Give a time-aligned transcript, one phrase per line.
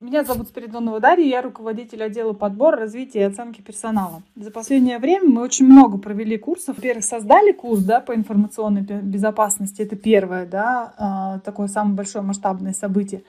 [0.00, 4.22] Меня зовут Спиридонова Дарья, я руководитель отдела подбора, развития и оценки персонала.
[4.34, 6.76] За последнее время мы очень много провели курсов.
[6.76, 12.72] Во-первых, создали курс да, по информационной безопасности, это первое, да, а, такое самое большое масштабное
[12.72, 13.22] событие.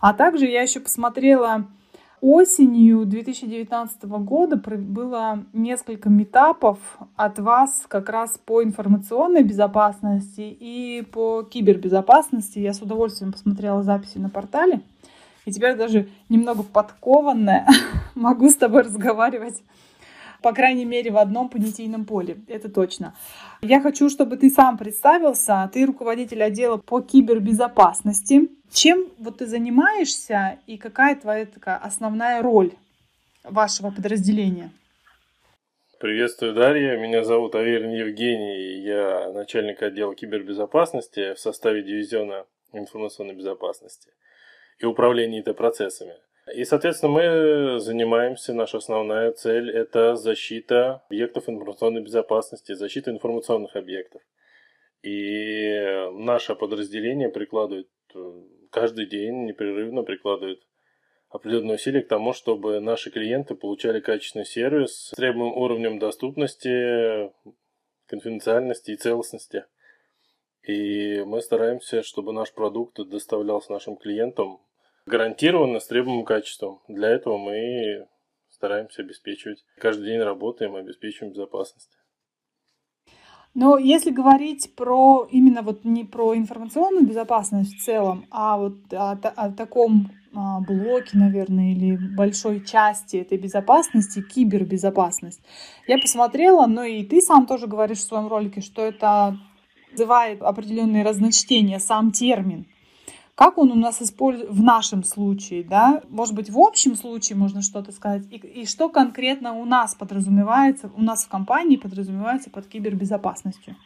[0.00, 1.68] А также я еще посмотрела
[2.20, 6.78] осенью 2019 года было несколько метапов
[7.16, 12.58] от вас как раз по информационной безопасности и по кибербезопасности.
[12.58, 14.80] Я с удовольствием посмотрела записи на портале.
[15.44, 17.66] И теперь даже немного подкованная
[18.14, 19.62] могу с тобой разговаривать
[20.42, 22.38] по крайней мере, в одном понятийном поле.
[22.48, 23.14] Это точно.
[23.62, 25.70] Я хочу, чтобы ты сам представился.
[25.72, 28.48] Ты руководитель отдела по кибербезопасности.
[28.72, 32.72] Чем вот ты занимаешься и какая твоя такая основная роль
[33.44, 34.70] вашего подразделения?
[35.98, 36.98] Приветствую, Дарья.
[36.98, 38.82] Меня зовут Аверин Евгений.
[38.82, 44.10] Я начальник отдела кибербезопасности в составе дивизиона информационной безопасности
[44.78, 46.14] и управления IT-процессами.
[46.54, 54.22] И, соответственно, мы занимаемся, наша основная цель– это защита объектов информационной безопасности, защита информационных объектов.
[55.02, 60.62] И наше подразделение прикладывает э, каждый день, непрерывно прикладывает
[61.28, 67.32] определенные усилия к тому, чтобы наши клиенты получали качественный сервис с требуемым уровнем доступности,
[68.06, 69.64] конфиденциальности и целостности.
[70.62, 74.60] И мы стараемся, чтобы наш продукт доставлялся нашим клиентам
[75.06, 76.80] гарантированно с требуемым качеством.
[76.88, 78.06] Для этого мы
[78.50, 79.64] стараемся обеспечивать.
[79.78, 81.90] Каждый день работаем, обеспечиваем безопасность.
[83.54, 89.12] Но если говорить про именно вот не про информационную безопасность в целом, а вот о,
[89.12, 95.40] о таком а, блоке, наверное, или большой части этой безопасности, кибербезопасность,
[95.86, 99.38] я посмотрела, но и ты сам тоже говоришь в своем ролике, что это
[99.90, 102.66] вызывает определенные разночтения, сам термин.
[103.36, 106.00] Как он у нас использует в нашем случае, да?
[106.08, 108.22] Может быть, в общем случае можно что-то сказать.
[108.30, 113.76] И, и что конкретно у нас подразумевается, у нас в компании подразумевается под кибербезопасностью?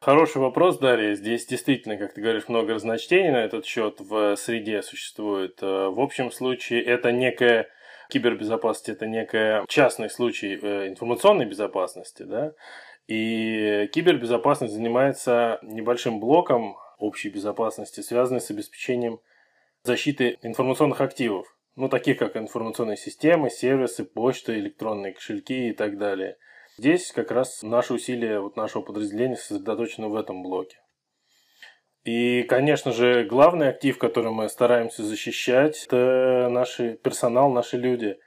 [0.00, 1.14] Хороший вопрос, Дарья.
[1.14, 5.58] Здесь действительно, как ты говоришь, много разночтений на этот счет в среде существует.
[5.60, 7.68] Э, в общем случае это некая
[8.08, 12.52] кибербезопасность, это некая частный случай э, информационной безопасности, да,
[13.06, 19.20] и кибербезопасность занимается небольшим блоком общей безопасности, связанные с обеспечением
[19.82, 26.36] защиты информационных активов, ну, таких как информационные системы, сервисы, почта, электронные кошельки и так далее.
[26.78, 30.78] Здесь как раз наши усилия вот нашего подразделения сосредоточены в этом блоке.
[32.04, 38.18] И, конечно же, главный актив, который мы стараемся защищать, это наш персонал, наши люди.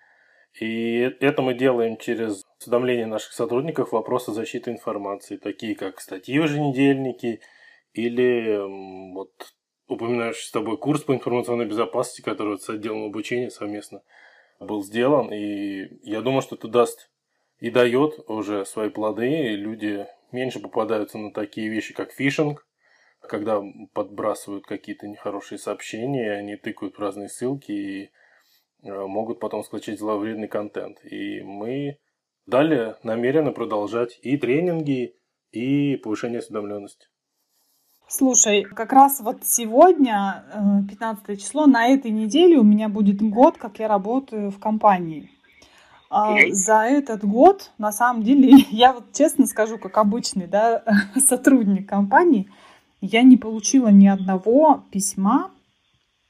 [0.60, 7.42] И это мы делаем через уведомление наших сотрудников вопросы защиты информации, такие как статьи еженедельники–
[7.98, 9.32] или вот
[9.88, 14.04] упоминающий с тобой курс по информационной безопасности, который с отделом обучения совместно
[14.60, 15.34] был сделан.
[15.34, 17.10] И я думаю, что это даст
[17.60, 22.68] и дает уже свои плоды, и люди меньше попадаются на такие вещи, как фишинг,
[23.22, 23.62] когда
[23.94, 28.12] подбрасывают какие-то нехорошие сообщения, они тыкают в разные ссылки и
[28.84, 31.04] э, могут потом скачать зловредный контент.
[31.04, 31.98] И мы
[32.46, 35.16] далее намерены продолжать и тренинги,
[35.52, 37.08] и повышение осведомленности.
[38.10, 40.46] Слушай, как раз вот сегодня,
[40.90, 45.30] 15 э, число, на этой неделе у меня будет год, как я работаю в компании.
[46.10, 50.84] А за этот год, на самом деле, я вот честно скажу, как обычный да,
[51.18, 52.50] сотрудник компании,
[53.02, 55.52] я не получила ни одного письма,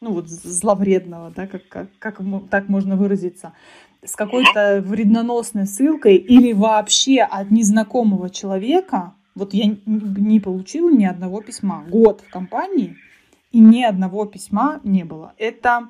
[0.01, 3.53] ну вот зловредного, да, как, как, как так можно выразиться,
[4.03, 11.41] с какой-то вредноносной ссылкой или вообще от незнакомого человека, вот я не получила ни одного
[11.41, 11.85] письма.
[11.87, 12.97] Год в компании,
[13.51, 15.33] и ни одного письма не было.
[15.37, 15.89] Это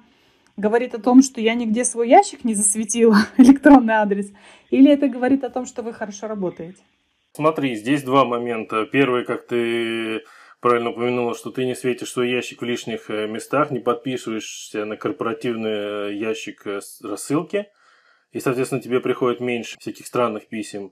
[0.58, 4.32] говорит о том, что я нигде свой ящик не засветила, электронный адрес,
[4.70, 6.82] или это говорит о том, что вы хорошо работаете?
[7.34, 8.86] Смотри, здесь два момента.
[8.86, 10.24] Первый, как ты
[10.60, 14.98] правильно упомянула, что ты не светишь свой ящик в лишних э, местах, не подписываешься на
[14.98, 17.68] корпоративный э, ящик э, рассылки,
[18.32, 20.92] и, соответственно, тебе приходит меньше всяких странных писем.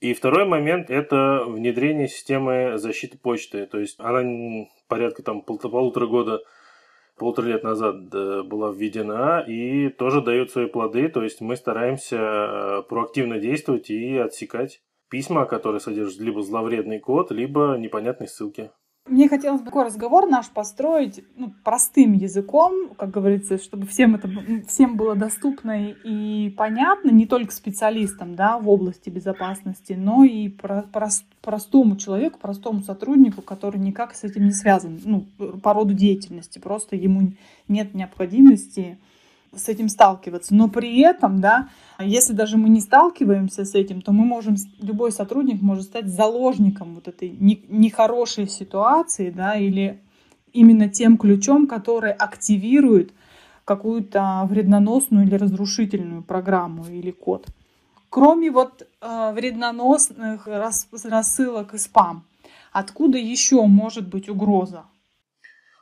[0.00, 3.66] И второй момент– это внедрение системы защиты почты.
[3.66, 6.40] То есть она порядка там пол- полутора года,
[7.16, 8.08] полутора лет назад
[8.46, 11.08] была введена и тоже дает свои плоды.
[11.08, 17.32] То есть мы стараемся э, проактивно действовать и отсекать письма, которые содержат либо зловредный код,
[17.32, 18.70] либо непонятные ссылки.
[19.08, 24.28] Мне хотелось бы такой разговор наш построить ну, простым языком, как говорится, чтобы всем это
[24.68, 30.82] всем было доступно и понятно, не только специалистам да, в области безопасности, но и про,
[30.82, 31.08] про,
[31.40, 35.26] простому человеку, простому сотруднику, который никак с этим не связан, ну,
[35.62, 37.32] по роду деятельности, просто ему
[37.66, 38.98] нет необходимости
[39.54, 40.54] с этим сталкиваться.
[40.54, 41.68] Но при этом, да,
[41.98, 46.94] если даже мы не сталкиваемся с этим, то мы можем, любой сотрудник может стать заложником
[46.94, 50.00] вот этой нехорошей ситуации, да, или
[50.52, 53.12] именно тем ключом, который активирует
[53.64, 57.46] какую-то вредноносную или разрушительную программу или код.
[58.10, 62.24] Кроме вот э, вредноносных рас, рассылок и спам,
[62.72, 64.84] откуда еще может быть угроза?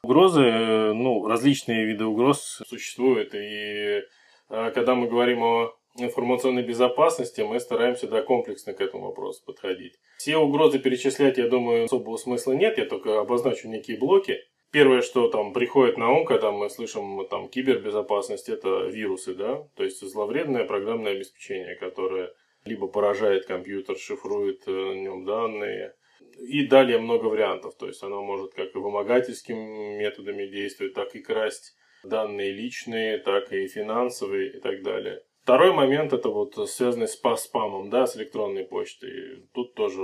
[0.06, 3.34] Угрозы, э, ну, различные виды угроз существуют.
[3.34, 4.02] И
[4.48, 9.94] э, когда мы говорим о информационной безопасности, мы стараемся да, комплексно к этому вопросу подходить.
[10.18, 14.38] Все угрозы перечислять, я думаю, особого смысла нет, я только обозначу некие блоки.
[14.70, 19.82] Первое, что там приходит на ум, когда мы слышим там кибербезопасность, это вирусы, да, то
[19.82, 22.30] есть зловредное программное обеспечение, которое
[22.64, 25.94] либо поражает компьютер, шифрует э, в нем данные,
[26.38, 27.76] и далее много вариантов.
[27.76, 33.52] То есть оно может как и вымогательскими методами действовать, так и красть данные личные, так
[33.52, 35.22] и финансовые и так далее.
[35.42, 39.46] Второй момент это вот связанный с спамом, да, с электронной почтой.
[39.52, 40.00] Тут тоже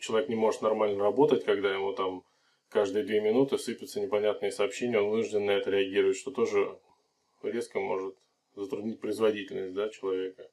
[0.00, 2.24] человек не может нормально работать, когда ему там
[2.70, 6.78] каждые две минуты сыпятся непонятные сообщения, он вынужден на это реагировать, что тоже
[7.42, 8.14] резко может
[8.54, 10.48] затруднить производительность да, человека.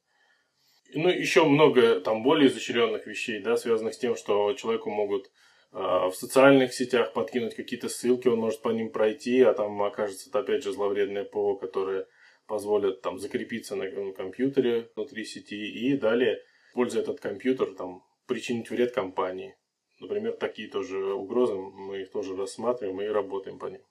[0.93, 5.27] Ну, еще много там более изощренных вещей, да, связанных с тем, что человеку могут
[5.73, 10.29] э, в социальных сетях подкинуть какие-то ссылки, он может по ним пройти, а там окажется,
[10.37, 12.07] опять же, зловредное ПО, которое
[12.47, 16.39] позволит там закрепиться на компьютере внутри сети и далее,
[16.69, 19.55] используя этот компьютер, там, причинить вред компании.
[19.99, 23.81] Например, такие тоже угрозы, мы их тоже рассматриваем и работаем по ним.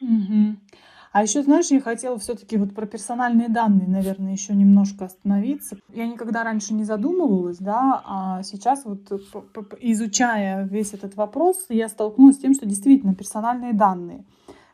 [0.00, 0.56] Угу.
[1.12, 5.76] А еще, знаешь, я хотела все-таки вот про персональные данные, наверное, еще немножко остановиться.
[5.92, 9.10] Я никогда раньше не задумывалась, да, а сейчас вот
[9.80, 14.24] изучая весь этот вопрос, я столкнулась с тем, что действительно персональные данные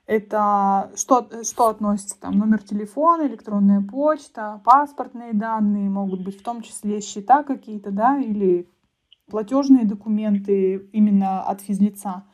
[0.08, 6.62] это что, что относится там номер телефона, электронная почта, паспортные данные, могут быть в том
[6.62, 8.67] числе счета какие-то, да, или
[9.29, 12.25] платежные документы именно от физлица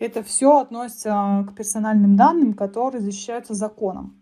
[0.00, 4.20] это все относится к персональным данным, которые защищаются законом.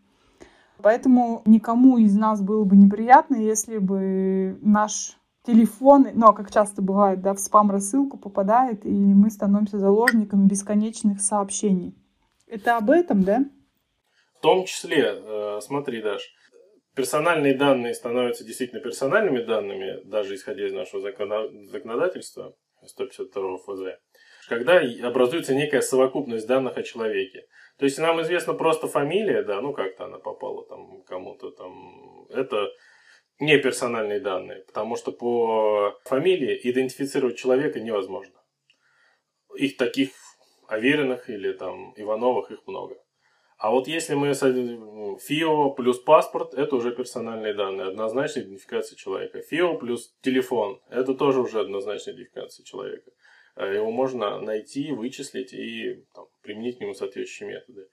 [0.83, 5.17] Поэтому никому из нас было бы неприятно, если бы наш
[5.47, 11.21] телефон, ну, а как часто бывает, да, в спам-рассылку попадает, и мы становимся заложниками бесконечных
[11.21, 11.95] сообщений.
[12.47, 13.45] Это об этом, да?
[14.35, 16.33] В том числе, э, смотри, Даш,
[16.95, 22.55] персональные данные становятся действительно персональными данными, даже исходя из нашего законодательства
[22.85, 23.99] 152 ФЗ
[24.49, 27.47] когда образуется некая совокупность данных о человеке.
[27.79, 32.69] То есть нам известна просто фамилия, да, ну как-то она попала там кому-то там, это
[33.39, 38.35] не персональные данные, потому что по фамилии идентифицировать человека невозможно.
[39.55, 40.11] Их таких
[40.67, 42.97] Авериных или там Ивановых их много.
[43.59, 49.41] А вот если мы ФИО плюс паспорт, это уже персональные данные, однозначная идентификация человека.
[49.41, 53.11] ФИО плюс телефон, это тоже уже однозначная идентификация человека.
[53.59, 57.89] Э, его можно найти, вычислить и там, применить к нему соответствующие методы.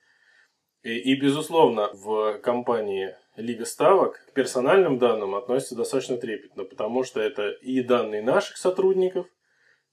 [0.82, 7.20] И, и, безусловно, в компании Лига Ставок к персональным данным относятся достаточно трепетно, потому что
[7.20, 9.26] это и данные наших сотрудников,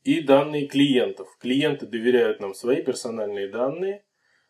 [0.03, 1.27] и данные клиентов.
[1.39, 4.05] Клиенты доверяют нам свои персональные данные,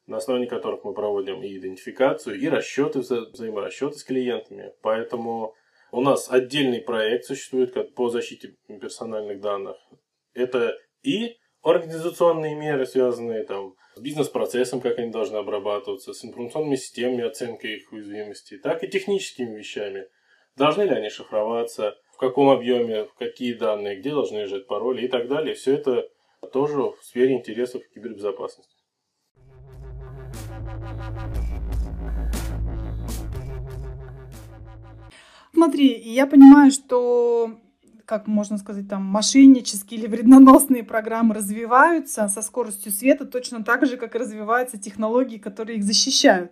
[0.05, 4.74] на основе которых мы проводим и идентификацию, и расчеты, вза взаиморасчеты с клиентами.
[4.81, 5.55] Поэтому
[5.93, 9.77] у нас отдельный проект существует по защите персональных данных.
[10.33, 17.25] Это и организационные меры, связанные там, с бизнес-процессом, как они должны обрабатываться, с информационными системами,
[17.25, 20.07] оценкой их уязвимости, так и техническими вещами.
[20.55, 25.27] Должны ли они шифроваться, в каком объеме, какие данные, где должны лежать пароли и так
[25.27, 25.55] далее.
[25.55, 26.07] Все это
[26.51, 28.72] тоже в сфере интересов кибербезопасности.
[35.53, 37.57] Смотри, я понимаю, что
[38.05, 43.98] как можно сказать, там, мошеннические или вредноносные программы развиваются со скоростью света точно так же,
[43.98, 46.51] как и развиваются технологии, которые их защищают.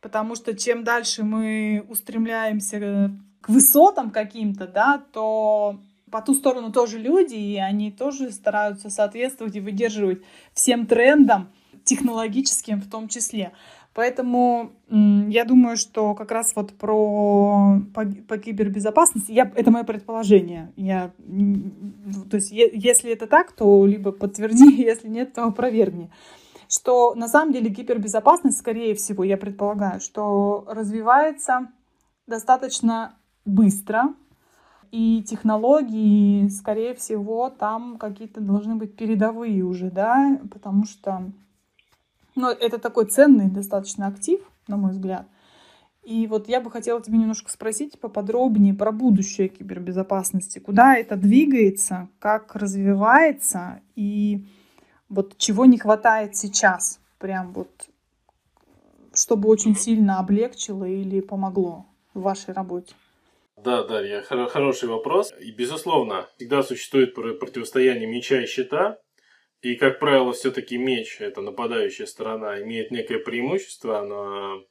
[0.00, 6.98] Потому что чем дальше мы устремляемся к высотам каким-то, да, то по ту сторону тоже
[6.98, 11.50] люди, и они тоже стараются соответствовать и выдерживать всем трендам,
[11.84, 13.52] технологическим в том числе.
[13.96, 20.70] Поэтому я думаю, что как раз вот про по, по кибербезопасности, я, это мое предположение.
[20.76, 21.12] Я,
[22.30, 26.10] то есть, если это так, то либо подтверди, если нет, то опровергни.
[26.68, 31.68] Что на самом деле кибербезопасность, скорее всего, я предполагаю, что развивается
[32.26, 33.14] достаточно
[33.46, 34.12] быстро,
[34.92, 41.32] и технологии, скорее всего, там какие-то должны быть передовые уже, да, потому что
[42.36, 45.26] ну, это такой ценный достаточно актив, на мой взгляд.
[46.04, 50.60] И вот я бы хотела тебя немножко спросить поподробнее про будущее кибербезопасности.
[50.60, 54.46] Куда это двигается, как развивается и
[55.08, 57.88] вот чего не хватает сейчас, прям вот,
[59.14, 62.94] чтобы очень сильно облегчило или помогло в вашей работе?
[63.56, 65.32] Да, Дарья, хороший вопрос.
[65.40, 68.98] И, безусловно, всегда существует противостояние меча и щита.
[69.62, 74.62] И, как правило, все-таки меч, это нападающая сторона, имеет некое преимущество, она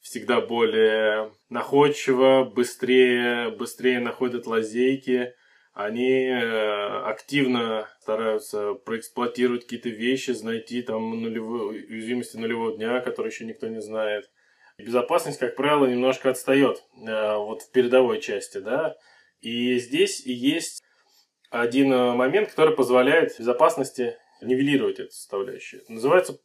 [0.00, 5.34] всегда более находчива, быстрее, быстрее находят лазейки,
[5.78, 13.44] они э, активно стараются проэксплуатировать какие-то вещи, найти там нулевые, уязвимости нулевого дня, которые еще
[13.44, 14.28] никто не знает.
[14.76, 18.96] Безопасность, как правило, немножко отстает э, вот в передовой части, да.
[19.40, 20.82] И здесь есть
[21.50, 25.82] один э, момент, который позволяет безопасности нивелировать эту составляющую.
[25.82, 26.40] Это называется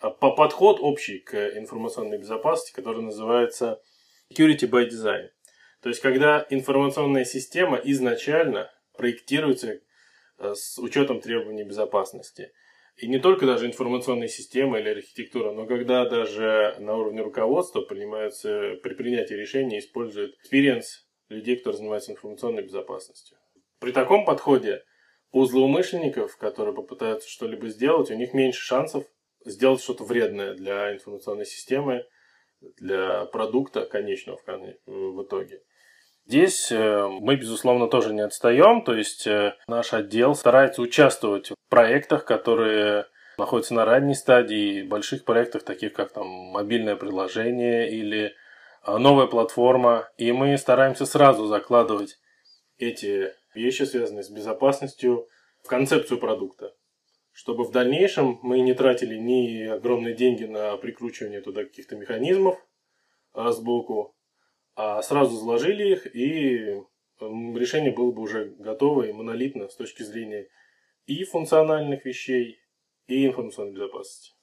[0.00, 3.80] а, подход общий к информационной безопасности, который называется
[4.32, 5.28] security by design.
[5.82, 9.80] То есть, когда информационная система изначально проектируется
[10.38, 12.52] э, с учетом требований безопасности.
[12.96, 18.76] И не только даже информационная система или архитектура, но когда даже на уровне руководства принимаются
[18.82, 23.36] при принятии решений используют experience людей, которые занимаются информационной безопасностью.
[23.80, 24.84] При таком подходе
[25.34, 29.04] у злоумышленников, которые попытаются что-либо сделать, у них меньше шансов
[29.44, 32.06] сделать что-то вредное для информационной системы,
[32.78, 34.38] для продукта конечного
[34.86, 35.60] в итоге.
[36.26, 41.56] Здесь э, мы, безусловно, тоже не отстаем, то есть э, наш отдел старается участвовать в
[41.68, 48.32] проектах, которые находятся на ранней стадии, больших проектах, таких как там мобильное приложение или
[48.86, 52.18] э, новая платформа, и мы стараемся сразу закладывать
[52.78, 55.28] эти вещи, связанные с безопасностью,
[55.62, 56.74] в концепцию продукта,
[57.32, 62.58] чтобы в дальнейшем мы не тратили ни огромные деньги на прикручивание туда каких-то механизмов
[63.32, 64.14] а, сбоку,
[64.76, 66.80] а сразу заложили их, и
[67.20, 70.48] решение было бы уже готово и монолитно с точки зрения
[71.06, 72.58] и функциональных вещей,
[73.06, 74.34] и информационной безопасности.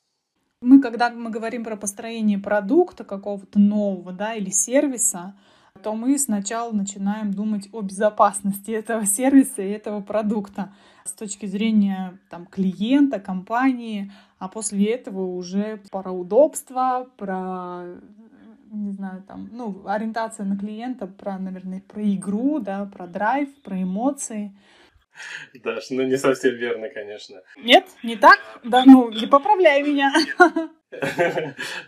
[0.62, 5.40] Мы, когда мы говорим про построение продукта какого-то нового, да, или сервиса,
[5.82, 10.74] то мы сначала начинаем думать о безопасности этого сервиса и этого продукта
[11.04, 17.86] с точки зрения там, клиента, компании, а после этого уже про удобство, про
[18.72, 23.82] не знаю, там, ну, ориентация на клиента, про, наверное, про игру, да, про драйв, про
[23.82, 24.56] эмоции.
[25.64, 27.42] Даш, ну не совсем верно, конечно.
[27.58, 28.40] Нет, не так?
[28.64, 30.14] Да ну, не поправляй меня.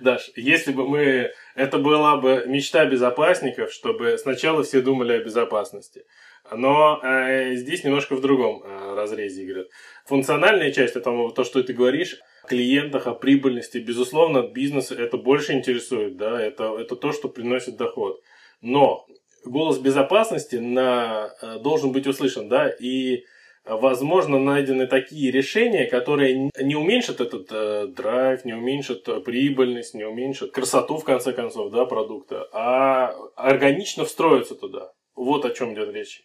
[0.02, 1.32] Даш, если бы мы...
[1.56, 6.06] Это была бы мечта безопасников, чтобы сначала все думали о безопасности.
[6.52, 9.70] Но э, здесь немножко в другом э, разрезе игры.
[10.06, 15.54] Функциональная часть, это то, что ты говоришь, о клиентах, о прибыльности, безусловно, бизнес это больше
[15.54, 18.22] интересует, да, это, это то, что приносит доход.
[18.62, 19.06] Но
[19.46, 23.24] голос безопасности на, э, должен быть услышан, да, и
[23.66, 30.04] возможно, найдены такие решения, которые не уменьшат этот э, драйв, не уменьшат э, прибыльность, не
[30.04, 34.92] уменьшат красоту, в конце концов, да, продукта, а органично встроятся туда.
[35.16, 36.24] Вот о чем идет речь.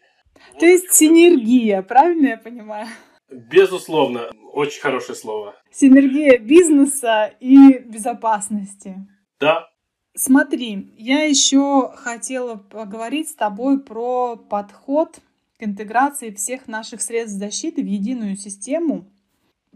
[0.59, 2.87] То есть синергия, правильно я понимаю?
[3.31, 5.55] Безусловно, очень хорошее слово.
[5.71, 8.97] Синергия бизнеса и безопасности.
[9.39, 9.69] Да.
[10.15, 15.21] Смотри, я еще хотела поговорить с тобой про подход
[15.59, 19.07] к интеграции всех наших средств защиты в единую систему,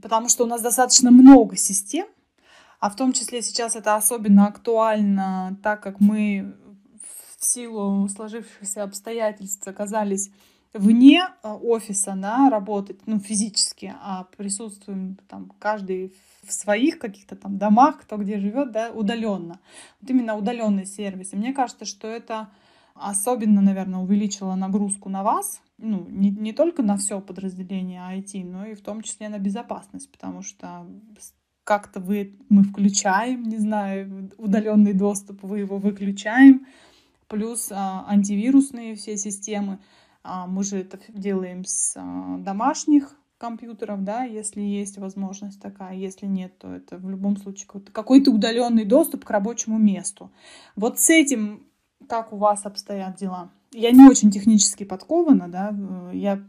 [0.00, 2.06] потому что у нас достаточно много систем,
[2.78, 6.54] а в том числе сейчас это особенно актуально, так как мы
[7.38, 10.30] в силу сложившихся обстоятельств оказались
[10.72, 17.58] вне э, офиса да, работать, ну, физически, а присутствуем там каждый в своих каких-то там
[17.58, 19.60] домах, кто где живет, да, удаленно.
[20.00, 21.32] Вот именно удаленный сервис.
[21.32, 22.48] И мне кажется, что это
[23.10, 28.66] особенно, наверное, увеличило нагрузку на вас, ну, не, не только на все подразделение IT, но
[28.66, 30.86] и в том числе на безопасность, потому что
[31.64, 36.66] как-то вы, мы включаем, не знаю, удаленный доступ, вы его выключаем,
[37.28, 39.78] плюс а, антивирусные все системы.
[40.22, 45.96] А, мы же это делаем с а, домашних компьютеров, да, если есть возможность такая.
[45.96, 50.30] Если нет, то это в любом случае какой-то удаленный доступ к рабочему месту.
[50.76, 51.66] Вот с этим
[52.08, 53.50] как у вас обстоят дела?
[53.72, 55.74] Я не очень технически подкована, да,
[56.12, 56.42] я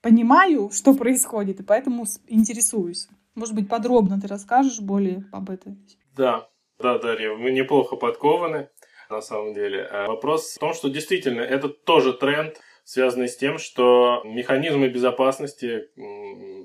[0.00, 3.08] понимаю, что происходит, и поэтому интересуюсь.
[3.34, 5.86] Может быть, подробно ты расскажешь более об этом?
[6.16, 6.48] Да,
[6.78, 8.70] да, Дарья, мы неплохо подкованы,
[9.10, 9.82] на самом деле.
[9.82, 15.84] А вопрос в том, что действительно это тоже тренд, связанный с тем, что механизмы безопасности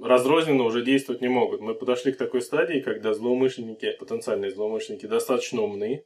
[0.03, 1.61] разрозненно уже действовать не могут.
[1.61, 6.05] Мы подошли к такой стадии, когда злоумышленники, потенциальные злоумышленники, достаточно умны,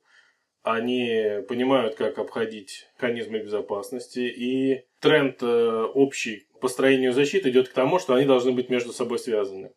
[0.64, 7.74] они понимают, как обходить механизмы безопасности, и тренд э, общий по строению защиты идет к
[7.74, 9.72] тому, что они должны быть между собой связаны.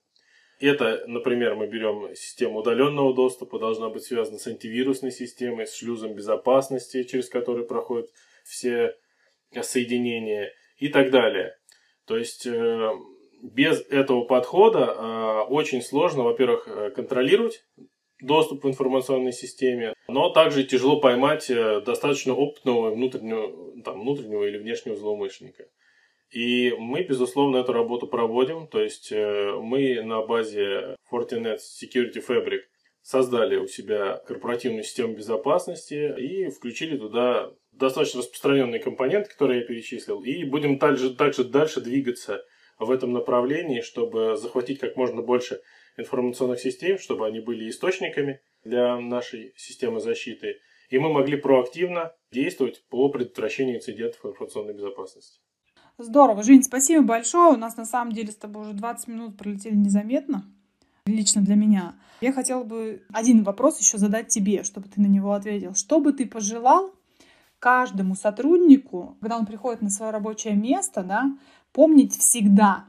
[0.59, 6.15] Это, например, мы берем систему удаленного доступа, должна быть связана с антивирусной системой, с шлюзом
[6.15, 8.11] безопасности, через который проходят
[8.45, 8.97] все
[9.61, 11.57] соединения и так далее.
[12.07, 12.91] То есть э,
[13.43, 17.65] без этого подхода э, очень сложно, во-первых, контролировать
[18.23, 24.59] доступ в информационной системе, но также тяжело поймать э, достаточно опытного внутреннего, там, внутреннего или
[24.59, 25.67] внешнего злоумышленника.
[26.31, 28.67] И мы, безусловно, эту работу проводим.
[28.67, 32.61] То есть э, мы на базе Fortinet Security Fabric
[33.03, 40.23] создали у себя корпоративную систему безопасности и включили туда достаточно распространенные компоненты, которые я перечислил.
[40.23, 42.43] И будем также, также дальше двигаться
[42.79, 45.61] в этом направлении, чтобы захватить как можно больше
[45.97, 52.85] информационных систем, чтобы они были источниками для нашей системы защиты, и мы могли проактивно действовать
[52.89, 55.41] по предотвращению инцидентов информационной безопасности.
[55.99, 56.43] Здорово.
[56.43, 57.55] Жень, спасибо большое.
[57.55, 60.45] У нас на самом деле с тобой уже 20 минут пролетели незаметно,
[61.07, 61.95] лично для меня.
[62.21, 65.75] Я хотела бы один вопрос еще задать тебе, чтобы ты на него ответил.
[65.75, 66.93] Что бы ты пожелал
[67.59, 71.37] каждому сотруднику, когда он приходит на свое рабочее место, да,
[71.73, 72.85] помнить всегда,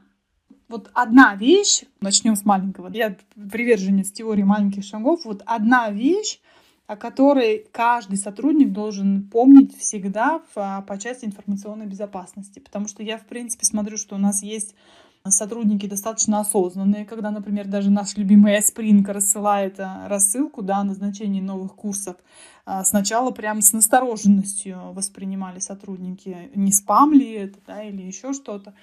[0.68, 6.40] вот одна вещь, начнем с маленького, я приверженец теории маленьких шагов, вот одна вещь,
[6.86, 12.58] о которой каждый сотрудник должен помнить всегда а, по части информационной безопасности.
[12.58, 14.74] Потому что я, в принципе, смотрю, что у нас есть
[15.30, 21.40] сотрудники достаточно осознанные, когда, например, даже наш любимый Spring рассылает а, рассылку да, о назначении
[21.40, 22.16] новых курсов.
[22.66, 28.74] А, сначала прям с настороженностью воспринимали сотрудники, не спам ли это да, или еще что-то.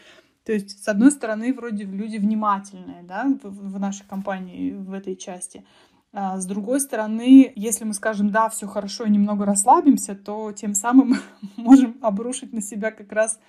[0.43, 5.63] То есть, с одной стороны, вроде люди внимательные, да, в, нашей компании в этой части.
[6.11, 11.17] А с другой стороны, если мы скажем, да, все хорошо немного расслабимся, то тем самым
[11.55, 13.39] можем обрушить на себя как раз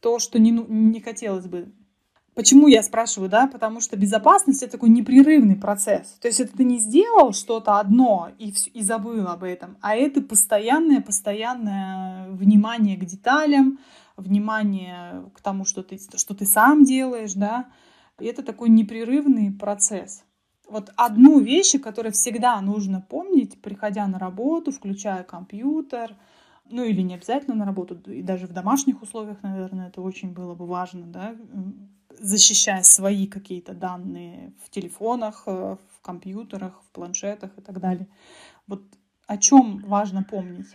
[0.00, 1.70] то, что не, ну, не хотелось бы.
[2.38, 3.48] Почему я спрашиваю, да?
[3.48, 6.06] Потому что безопасность это такой непрерывный процесс.
[6.20, 10.20] То есть это ты не сделал что-то одно и, и забыл об этом, а это
[10.20, 13.80] постоянное, постоянное внимание к деталям,
[14.16, 17.66] внимание к тому, что ты, что ты сам делаешь, да,
[18.20, 20.22] и это такой непрерывный процесс.
[20.68, 26.14] Вот одну вещь, которую всегда нужно помнить, приходя на работу, включая компьютер,
[26.70, 30.54] ну или не обязательно на работу, и даже в домашних условиях, наверное, это очень было
[30.54, 31.34] бы важно, да,
[32.20, 38.08] защищая свои какие-то данные в телефонах, э, в компьютерах, в планшетах и так далее.
[38.66, 38.82] Вот
[39.26, 40.66] о чем важно помнить?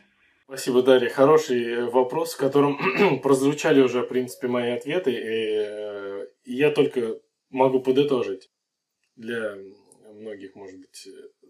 [0.46, 1.10] Спасибо, Дарья.
[1.10, 2.78] Хороший э, вопрос, в котором
[3.22, 5.12] прозвучали уже, в принципе, мои ответы.
[5.12, 8.52] И э, я только могу подытожить
[9.16, 9.56] для
[10.14, 11.08] многих, может быть,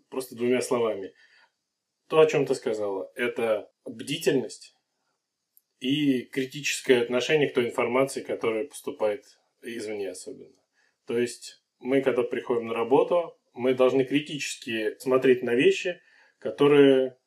[0.10, 1.14] просто двумя словами.
[2.08, 4.76] То, о чем ты сказала, это бдительность
[5.80, 9.26] и критическое отношение к той информации, которая поступает
[9.64, 10.56] извне особенно.
[11.06, 16.02] То есть мы, когда приходим на работу, мы должны критически смотреть на вещи,
[16.40, 17.18] которые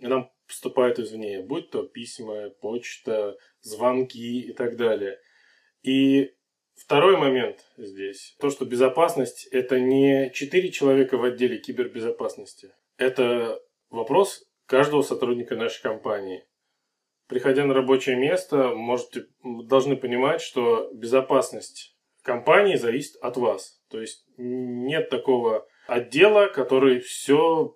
[0.00, 5.18] нам поступают извне, будь то письма, почта, звонки и так далее.
[5.82, 6.34] И
[6.74, 12.72] второй момент здесь, то, что безопасность– это не четыре человека в отделе кибербезопасности.
[12.96, 16.44] Это вопрос каждого сотрудника нашей компании.
[17.32, 23.80] Приходя на рабочее место, можете, должны понимать, что безопасность компании зависит от вас.
[23.88, 27.74] То есть нет такого отдела, который все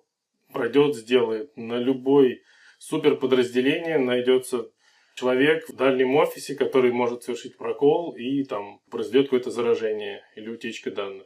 [0.53, 1.57] пройдет, сделает.
[1.57, 2.43] На любой
[2.77, 4.69] суперподразделение найдется
[5.15, 10.91] человек в дальнем офисе, который может совершить прокол и там произойдет какое-то заражение или утечка
[10.91, 11.25] данных.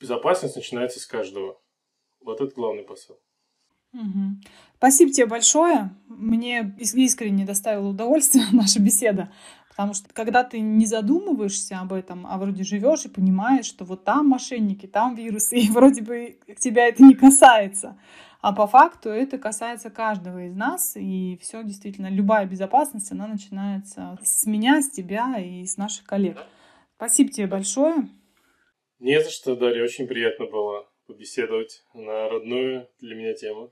[0.00, 1.62] Безопасность начинается с каждого.
[2.22, 3.20] Вот это главный посыл.
[4.76, 5.90] Спасибо тебе большое.
[6.08, 9.30] Мне искренне доставила удовольствие наша беседа.
[9.68, 14.04] Потому что когда ты не задумываешься об этом, а вроде живешь и понимаешь, что вот
[14.04, 17.98] там мошенники, там вирусы, и вроде бы тебя это не касается.
[18.42, 24.18] А по факту это касается каждого из нас, и все действительно, любая безопасность, она начинается
[24.24, 26.38] с меня, с тебя и с наших коллег.
[26.96, 28.08] Спасибо тебе большое.
[28.98, 33.70] Не за что, Дарья, очень приятно было побеседовать на родную для меня тему.